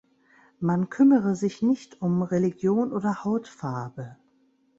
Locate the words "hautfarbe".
3.23-4.17